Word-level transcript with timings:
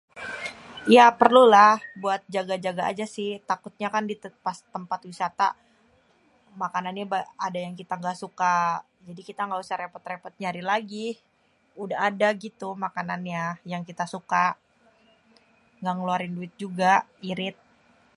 ya 0.95 1.05
perlu 1.21 1.43
lah, 1.53 1.73
buat 2.03 2.21
jaga-jaga 2.35 2.83
aja 2.91 3.05
sih 3.15 3.29
takutnya 3.51 3.87
kan 3.95 4.03
pas 4.45 4.57
di 4.61 4.67
tempat 4.75 4.99
wisata 5.09 5.47
makananye 6.63 7.03
ade 7.45 7.59
yang 7.67 7.75
kita 7.81 7.93
ga 8.03 8.13
suka, 8.23 8.55
jadi 9.07 9.21
kita 9.29 9.43
gausah 9.51 9.77
repot-repot 9.81 10.33
nyari 10.41 10.61
lagih, 10.71 11.13
udah 11.83 11.97
ada 12.09 12.27
gitu 12.45 12.69
makanannya 12.85 13.43
yang 13.71 13.83
kita 13.89 14.05
suka, 14.15 14.43
ga 15.83 15.93
ngeluarin 15.97 16.33
duit 16.37 16.53
juga, 16.63 16.93
irit. 17.31 17.57